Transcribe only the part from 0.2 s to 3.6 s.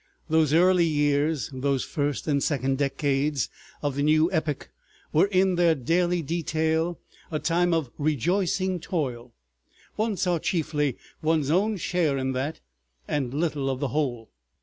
Those early years, those first and second decades